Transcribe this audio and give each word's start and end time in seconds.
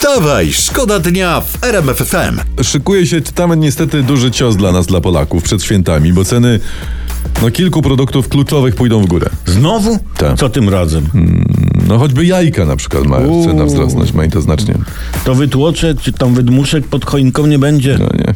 Wstawaj, 0.00 0.52
szkoda 0.52 0.98
dnia 0.98 1.40
w 1.40 1.64
RMF 1.64 1.96
FM. 1.96 2.62
Szykuje 2.62 3.06
się 3.06 3.20
tam 3.20 3.60
niestety 3.60 4.02
duży 4.02 4.30
cios 4.30 4.56
dla 4.56 4.72
nas, 4.72 4.86
dla 4.86 5.00
Polaków 5.00 5.42
przed 5.42 5.62
świętami, 5.62 6.12
bo 6.12 6.24
ceny 6.24 6.60
no, 7.42 7.50
kilku 7.50 7.82
produktów 7.82 8.28
kluczowych 8.28 8.74
pójdą 8.74 9.02
w 9.02 9.06
górę. 9.06 9.30
Znowu? 9.46 9.98
Tak. 10.16 10.38
Co 10.38 10.48
tym 10.48 10.68
razem? 10.68 11.06
No 11.88 11.98
choćby 11.98 12.26
jajka 12.26 12.64
na 12.64 12.76
przykład 12.76 13.06
mają 13.06 13.26
Uuu. 13.28 13.44
cena 13.46 13.64
wzrosnąć, 13.64 14.12
ma 14.12 14.24
i 14.24 14.30
to 14.30 14.40
znacznie. 14.40 14.74
To 15.24 15.34
wytłoczek, 15.34 16.00
czy 16.00 16.12
tam 16.12 16.34
wydmuszek 16.34 16.86
pod 16.86 17.04
choinką 17.04 17.46
nie 17.46 17.58
będzie? 17.58 17.98
No 17.98 18.08
nie. 18.18 18.34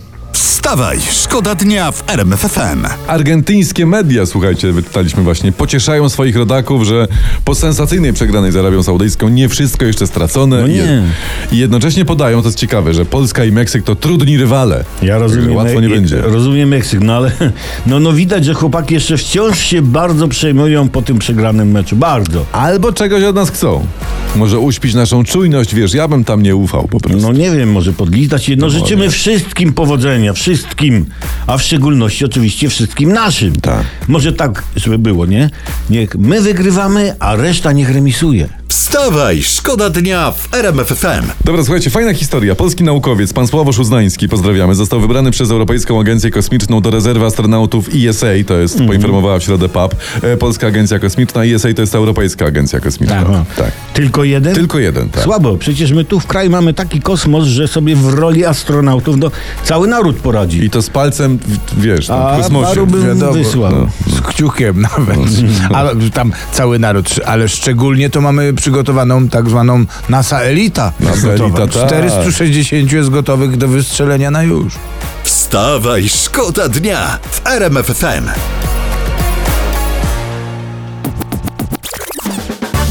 Wstawaj, 0.64 0.98
szkoda 1.10 1.54
dnia 1.54 1.92
w 1.92 2.04
RMF 2.10 2.40
FM. 2.40 2.86
Argentyńskie 3.06 3.86
media, 3.86 4.26
słuchajcie, 4.26 4.72
wyczytaliśmy 4.72 5.22
właśnie, 5.22 5.52
pocieszają 5.52 6.08
swoich 6.08 6.36
rodaków, 6.36 6.82
że 6.84 7.08
po 7.44 7.54
sensacyjnej 7.54 8.12
przegranej 8.12 8.52
z 8.52 8.56
Arabią 8.56 8.82
Saudyjską 8.82 9.28
nie 9.28 9.48
wszystko 9.48 9.84
jeszcze 9.84 10.06
stracone. 10.06 10.60
No 10.60 10.66
nie. 10.66 10.74
I 10.74 10.78
jed- 10.78 11.02
I 11.52 11.58
jednocześnie 11.58 12.04
podają, 12.04 12.42
to 12.42 12.48
jest 12.48 12.58
ciekawe, 12.58 12.94
że 12.94 13.04
Polska 13.04 13.44
i 13.44 13.52
Meksyk 13.52 13.84
to 13.84 13.94
trudni 13.94 14.36
rywale. 14.38 14.84
Ja 15.02 15.18
rozumiem. 15.18 15.56
Łatwo 15.56 15.80
nie 15.80 15.88
będzie. 15.88 16.20
Rozumiem 16.20 16.68
Meksyk, 16.68 17.00
no 17.00 17.16
ale 17.16 17.32
no, 17.86 18.00
no 18.00 18.12
widać, 18.12 18.44
że 18.44 18.54
chłopaki 18.54 18.94
jeszcze 18.94 19.16
wciąż 19.16 19.58
się 19.58 19.82
bardzo 19.82 20.28
przejmują 20.28 20.88
po 20.88 21.02
tym 21.02 21.18
przegranym 21.18 21.70
meczu. 21.70 21.96
Bardzo. 21.96 22.44
Albo 22.52 22.92
czegoś 22.92 23.22
od 23.22 23.36
nas 23.36 23.50
chcą. 23.50 23.86
Może 24.36 24.58
uśpić 24.58 24.94
naszą 24.94 25.24
czujność, 25.24 25.74
wiesz, 25.74 25.94
ja 25.94 26.08
bym 26.08 26.24
tam 26.24 26.42
nie 26.42 26.56
ufał 26.56 26.88
po 26.88 27.00
prostu. 27.00 27.20
No 27.20 27.32
nie 27.32 27.50
wiem, 27.50 27.72
może 27.72 27.92
podlitać 27.92 28.44
się. 28.44 28.56
No 28.56 28.70
życzymy 28.70 29.10
wszystkim 29.10 29.72
powodzenia, 29.72 30.32
wszystkim, 30.32 31.06
a 31.46 31.58
w 31.58 31.62
szczególności 31.62 32.24
oczywiście 32.24 32.68
wszystkim 32.68 33.12
naszym. 33.12 33.56
Tak. 33.56 33.84
Może 34.08 34.32
tak, 34.32 34.62
żeby 34.76 34.98
było, 34.98 35.26
nie? 35.26 35.50
Niech 35.90 36.16
my 36.16 36.40
wygrywamy, 36.40 37.14
a 37.18 37.36
reszta 37.36 37.72
niech 37.72 37.90
remisuje. 37.90 38.48
Wstawaj, 38.78 39.42
szkoda 39.42 39.90
dnia 39.90 40.30
w 40.32 40.54
RMF 40.54 40.86
FM. 40.88 41.24
Dobra, 41.44 41.62
słuchajcie, 41.64 41.90
fajna 41.90 42.14
historia. 42.14 42.54
Polski 42.54 42.84
naukowiec, 42.84 43.32
pan 43.32 43.46
Sławosz 43.48 43.78
Uznański, 43.78 44.28
pozdrawiamy, 44.28 44.74
został 44.74 45.00
wybrany 45.00 45.30
przez 45.30 45.50
Europejską 45.50 46.00
Agencję 46.00 46.30
Kosmiczną 46.30 46.80
do 46.80 46.90
rezerwy 46.90 47.24
astronautów 47.26 47.88
ESA, 47.94 48.26
to 48.46 48.54
jest, 48.54 48.74
Mhm. 48.74 48.88
poinformowała 48.88 49.38
w 49.38 49.42
środę 49.42 49.68
PAP, 49.68 49.94
e, 50.22 50.36
Polska 50.36 50.66
Agencja 50.66 50.98
Kosmiczna, 50.98 51.44
ESA 51.44 51.68
to 51.74 51.80
jest 51.80 51.94
Europejska 51.94 52.46
Agencja 52.46 52.80
Kosmiczna. 52.80 53.16
Aha. 53.28 53.44
Tak. 53.56 53.72
Tylko 53.94 54.24
jeden? 54.24 54.54
Tylko 54.54 54.78
jeden, 54.78 55.08
tak. 55.10 55.24
Słabo, 55.24 55.56
przecież 55.56 55.92
my 55.92 56.04
tu 56.04 56.20
w 56.20 56.26
kraju 56.26 56.50
mamy 56.50 56.74
taki 56.74 57.00
kosmos, 57.00 57.44
że 57.44 57.68
sobie 57.68 57.96
w 57.96 58.14
roli 58.14 58.44
astronautów 58.44 59.16
no, 59.16 59.30
cały 59.64 59.88
naród 59.88 60.16
poradzi. 60.16 60.64
I 60.64 60.70
to 60.70 60.82
z 60.82 60.90
palcem, 60.90 61.38
w- 61.38 61.80
wiesz, 61.80 62.06
tam 62.06 62.22
A 62.22 62.34
w 62.34 62.40
kosmosie. 62.40 62.66
paru 62.66 62.86
bym 62.86 63.06
Wiadomo, 63.06 63.32
wysłał. 63.32 63.72
no. 63.72 64.16
Z 64.16 64.20
kciukiem 64.20 64.80
nawet. 64.82 65.18
Ale 65.74 65.94
tam 66.14 66.32
cały 66.52 66.78
naród, 66.78 67.08
ale 67.26 67.48
szczególnie 67.48 68.10
to 68.10 68.20
mamy 68.20 68.52
przygotowaną 68.64 69.28
tak 69.28 69.48
zwaną 69.48 69.84
NASA 70.08 70.40
Elita. 70.40 70.92
NASA. 71.00 71.28
Elita, 71.28 71.66
tak. 71.66 71.70
460 71.70 72.92
jest 72.92 73.10
gotowych 73.10 73.56
do 73.56 73.68
wystrzelenia 73.68 74.30
na 74.30 74.42
już. 74.42 74.74
Wstawaj, 75.24 76.08
szkoda 76.08 76.68
dnia 76.68 77.18
w 77.30 77.46
RMF 77.46 77.86
FM. 77.86 78.28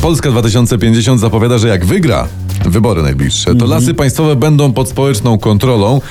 Polska 0.01 0.31
2050 0.31 1.21
zapowiada, 1.21 1.57
że 1.57 1.67
jak 1.67 1.85
wygra 1.85 2.27
wybory 2.65 3.01
najbliższe, 3.03 3.45
to 3.45 3.51
Mhm. 3.51 3.71
lasy 3.71 3.93
państwowe 3.93 4.35
będą 4.35 4.73
pod 4.73 4.89
społeczną 4.89 5.37
kontrolą. 5.37 6.01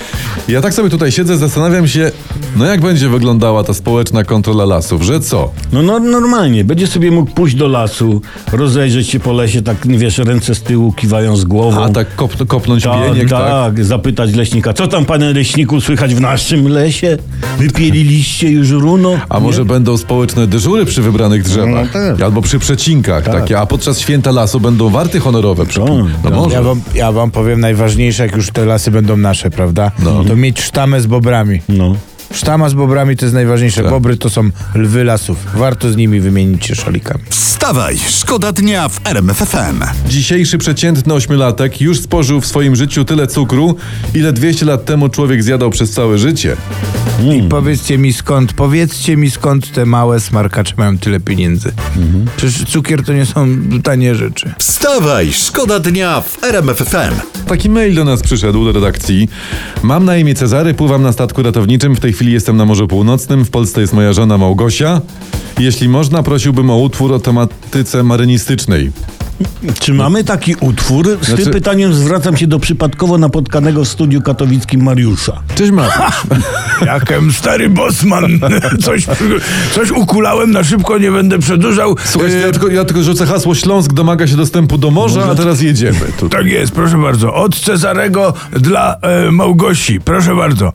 Ja 0.48 0.60
tak 0.60 0.74
sobie 0.74 0.90
tutaj 0.90 1.12
siedzę, 1.12 1.36
zastanawiam 1.36 1.88
się, 1.88 2.10
no 2.56 2.64
jak 2.64 2.80
będzie 2.80 3.08
wyglądała 3.08 3.64
ta 3.64 3.74
społeczna 3.74 4.24
kontrola 4.24 4.64
lasów, 4.64 5.02
że 5.02 5.20
co? 5.20 5.50
No, 5.72 5.82
no 5.82 5.98
normalnie, 6.00 6.64
będzie 6.64 6.86
sobie 6.86 7.10
mógł 7.10 7.30
pójść 7.30 7.56
do 7.56 7.68
lasu, 7.68 8.20
rozejrzeć 8.52 9.08
się 9.08 9.20
po 9.20 9.32
lesie, 9.32 9.62
tak 9.62 9.76
wiesz, 9.86 10.18
ręce 10.18 10.54
z 10.54 10.62
tyłu, 10.62 10.92
kiwając 10.92 11.44
głową. 11.44 11.82
A 11.84 11.88
tak 11.88 12.16
kop, 12.16 12.46
kopnąć 12.46 12.84
tak, 12.84 12.92
bieniek, 13.14 13.28
tak? 13.30 13.46
tak, 13.74 13.84
zapytać 13.84 14.34
leśnika, 14.34 14.72
co 14.72 14.86
tam 14.88 15.04
panie 15.04 15.32
leśniku 15.32 15.80
słychać 15.80 16.14
w 16.14 16.20
naszym 16.20 16.68
lesie? 16.68 17.18
Wypieliliście 17.58 18.50
już 18.50 18.70
runo? 18.70 19.16
A 19.28 19.40
może 19.40 19.64
będą 19.64 19.96
społeczne 19.96 20.46
dyżury 20.46 20.84
przy 20.84 21.02
wybranych 21.02 21.42
drzewach? 21.42 21.88
No 21.94 22.00
tak. 22.00 22.22
Albo 22.22 22.42
przy 22.42 22.58
przecinkach 22.58 23.24
Tak. 23.24 23.34
takie, 23.34 23.58
a 23.58 23.66
podczas 23.66 23.98
święta 24.00 24.30
lasu 24.30 24.60
będą 24.60 24.88
warty 24.90 25.20
honorowe. 25.20 25.66
Przy... 25.66 25.80
Tak, 25.80 25.88
No 25.88 26.06
tak. 26.41 26.41
Może. 26.42 26.54
Ja 26.56 26.62
wam, 26.62 26.80
ja 26.94 27.12
wam 27.12 27.30
powiem 27.30 27.60
najważniejsze, 27.60 28.22
jak 28.26 28.36
już 28.36 28.50
te 28.50 28.64
lasy 28.64 28.90
będą 28.90 29.16
nasze, 29.16 29.50
prawda? 29.50 29.90
To 30.28 30.36
mieć 30.36 30.60
sztamę 30.60 31.00
z 31.00 31.06
bobrami. 31.06 31.60
No. 31.68 31.96
Sztama 32.32 32.68
z 32.68 32.74
bobrami 32.74 33.16
to 33.16 33.24
jest 33.24 33.34
najważniejsze. 33.34 33.82
Tak. 33.82 33.90
Bobry 33.90 34.16
to 34.16 34.30
są 34.30 34.50
lwy 34.74 35.04
lasów. 35.04 35.36
Warto 35.54 35.92
z 35.92 35.96
nimi 35.96 36.20
wymienić 36.20 36.66
się 36.66 36.74
szalikami. 36.74 37.24
Wstawaj, 37.28 37.98
szkoda 38.08 38.52
dnia 38.52 38.88
w 38.88 39.00
RMF 39.06 39.36
FM. 39.36 40.08
Dzisiejszy 40.08 40.58
przeciętny 40.58 41.14
ośmiolatek 41.14 41.80
już 41.80 42.00
spożył 42.00 42.40
w 42.40 42.46
swoim 42.46 42.76
życiu 42.76 43.04
tyle 43.04 43.26
cukru, 43.26 43.76
ile 44.14 44.32
200 44.32 44.66
lat 44.66 44.84
temu 44.84 45.08
człowiek 45.08 45.42
zjadał 45.42 45.70
przez 45.70 45.90
całe 45.90 46.18
życie. 46.18 46.56
I 47.36 47.42
powiedzcie 47.42 47.98
mi 47.98 48.12
skąd, 48.12 48.52
powiedzcie 48.52 49.16
mi 49.16 49.30
skąd 49.30 49.72
te 49.72 49.86
małe 49.86 50.20
smarkacze 50.20 50.74
mają 50.76 50.98
tyle 50.98 51.20
pieniędzy. 51.20 51.72
Przecież 52.36 52.64
cukier 52.64 53.04
to 53.04 53.12
nie 53.12 53.26
są 53.26 53.48
tanie 53.82 54.14
rzeczy. 54.14 54.54
Wstawaj, 54.58 55.32
szkoda 55.32 55.80
dnia 55.80 56.20
w 56.20 56.44
RMF 56.44 56.76
FM. 56.76 57.44
Taki 57.46 57.70
mail 57.70 57.94
do 57.94 58.04
nas 58.04 58.22
przyszedł 58.22 58.64
do 58.64 58.72
redakcji. 58.72 59.28
Mam 59.82 60.04
na 60.04 60.16
imię 60.16 60.34
Cezary, 60.34 60.74
pływam 60.74 61.02
na 61.02 61.12
statku 61.12 61.42
ratowniczym. 61.42 61.96
W 61.96 62.00
tej 62.00 62.12
chwili 62.12 62.21
jestem 62.30 62.56
na 62.56 62.64
Morzu 62.64 62.88
Północnym. 62.88 63.44
W 63.44 63.50
Polsce 63.50 63.80
jest 63.80 63.92
moja 63.92 64.12
żona 64.12 64.38
Małgosia. 64.38 65.00
Jeśli 65.58 65.88
można, 65.88 66.22
prosiłbym 66.22 66.70
o 66.70 66.76
utwór 66.76 67.12
o 67.12 67.18
tematyce 67.18 68.02
marynistycznej. 68.02 68.90
Czy 69.80 69.94
mamy 69.94 70.24
taki 70.24 70.54
utwór? 70.60 71.18
Z 71.20 71.26
Znaczy- 71.26 71.42
tym 71.42 71.52
pytaniem 71.52 71.94
zwracam 71.94 72.36
się 72.36 72.46
do 72.46 72.58
przypadkowo 72.58 73.18
napotkanego 73.18 73.84
w 73.84 73.88
studiu 73.88 74.22
katowickim 74.22 74.82
Mariusza. 74.82 75.42
Cześć 75.54 75.70
Mariusz. 75.70 76.22
Jakem 76.86 77.32
stary 77.32 77.68
bosman. 77.70 78.38
Coś, 78.84 79.06
coś 79.72 79.90
ukulałem 79.90 80.50
na 80.50 80.64
szybko, 80.64 80.98
nie 80.98 81.10
będę 81.10 81.38
przedłużał. 81.38 81.96
Słuchajcie, 82.04 82.36
E, 82.36 82.40
ja 82.40 82.50
tylko, 82.52 82.68
ja 82.68 82.84
tylko 82.84 83.02
rzucę 83.02 83.26
hasło 83.26 83.54
Śląsk 83.54 83.92
domaga 83.92 84.26
się 84.26 84.36
dostępu 84.36 84.78
do 84.78 84.90
morza, 84.90 85.24
a 85.30 85.34
teraz 85.34 85.60
jedziemy. 85.60 86.00
Tu. 86.18 86.28
Tak 86.28 86.46
jest, 86.46 86.72
proszę 86.72 86.98
bardzo. 86.98 87.34
Od 87.34 87.60
Cezarego 87.60 88.34
dla 88.52 88.96
e, 89.02 89.30
Małgosi. 89.30 90.00
Proszę 90.00 90.34
bardzo. 90.36 90.72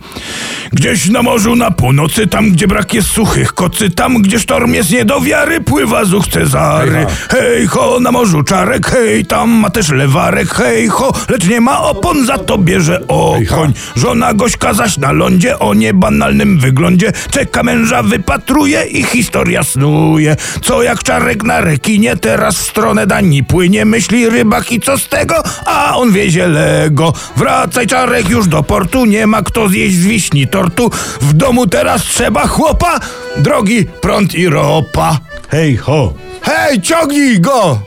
Gdzieś 0.73 1.09
na 1.09 1.21
morzu 1.21 1.55
na 1.55 1.71
północy, 1.71 2.27
tam 2.27 2.51
gdzie 2.51 2.67
brak 2.67 2.93
jest 2.93 3.07
suchych 3.07 3.53
kocy, 3.53 3.89
tam 3.89 4.21
gdzie 4.21 4.39
sztorm 4.39 4.73
jest 4.73 4.91
nie 4.91 5.05
do 5.05 5.21
wiary, 5.21 5.61
pływa 5.61 6.05
zuch 6.05 6.27
Cezary. 6.27 7.05
Hej 7.29 7.67
ho, 7.67 7.99
na 8.01 8.11
morzu 8.11 8.43
czarek, 8.57 8.87
hej, 8.87 9.25
tam 9.25 9.49
ma 9.49 9.69
też 9.69 9.89
lewarek, 9.89 10.49
hej 10.49 10.87
ho, 10.87 11.13
lecz 11.29 11.47
nie 11.47 11.61
ma 11.61 11.81
opon, 11.81 12.25
za 12.25 12.37
to 12.37 12.57
bierze 12.57 13.07
okoń. 13.07 13.73
Żona 13.95 14.33
Gośka 14.33 14.73
zaś 14.73 14.97
na 14.97 15.11
lądzie 15.11 15.59
o 15.59 15.73
niebanalnym 15.73 16.59
wyglądzie 16.59 17.11
czeka 17.31 17.63
męża, 17.63 18.03
wypatruje 18.03 18.83
i 18.83 19.03
historia 19.03 19.63
snuje. 19.63 20.35
Co 20.61 20.83
jak 20.83 21.03
czarek 21.03 21.43
na 21.43 21.61
rekinie, 21.61 22.15
teraz 22.15 22.57
w 22.57 22.69
stronę 22.69 23.07
Danii 23.07 23.43
płynie, 23.43 23.85
myśli 23.85 24.29
rybak 24.29 24.71
i 24.71 24.79
co 24.79 24.97
z 24.97 25.09
tego? 25.09 25.35
A 25.65 25.97
on 25.97 26.11
wiezie 26.11 26.47
Lego. 26.47 27.13
Wracaj 27.35 27.87
czarek 27.87 28.29
już 28.29 28.47
do 28.47 28.63
portu, 28.63 29.05
nie 29.05 29.27
ma 29.27 29.41
kto 29.41 29.69
zjeść 29.69 29.95
z 29.95 30.05
wiśni 30.05 30.47
tortu. 30.47 30.89
W 31.21 31.33
domu 31.33 31.67
teraz 31.67 32.01
trzeba 32.01 32.47
chłopa, 32.47 32.99
drogi 33.37 33.85
prąd 34.01 34.35
i 34.35 34.49
ropa. 34.49 35.19
Hej 35.49 35.77
ho! 35.77 36.13
Hej, 36.41 36.81
ciągnij 36.81 37.39
go! 37.39 37.79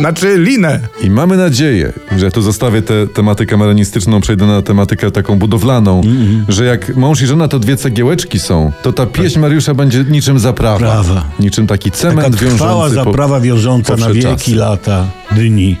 Znaczy 0.00 0.38
linę. 0.38 0.80
I 1.02 1.10
mamy 1.10 1.36
nadzieję, 1.36 1.92
że 2.16 2.30
tu 2.30 2.42
zostawię 2.42 2.82
tę 2.82 3.06
tematykę 3.06 3.56
marynistyczną, 3.56 4.20
przejdę 4.20 4.46
na 4.46 4.62
tematykę 4.62 5.10
taką 5.10 5.38
budowlaną, 5.38 6.00
że 6.48 6.64
jak 6.64 6.96
mąż 6.96 7.22
i 7.22 7.26
żona 7.26 7.48
to 7.48 7.58
dwie 7.58 7.76
cegiełeczki 7.76 8.38
są, 8.38 8.72
to 8.82 8.92
ta 8.92 9.06
pieśń 9.06 9.38
Mariusza 9.38 9.74
będzie 9.74 10.04
niczym 10.10 10.38
zaprawa. 10.38 10.78
Prawa. 10.78 11.24
Niczym 11.40 11.66
taki 11.66 11.90
Taka 11.90 12.02
cement 12.02 12.36
trwała 12.36 12.50
wiążący 12.88 12.96
po- 12.96 13.04
zaprawa 13.04 13.40
wiążąca 13.40 13.96
na 13.96 14.10
wieki, 14.10 14.22
czas. 14.22 14.48
lata, 14.48 15.06
dni. 15.32 15.76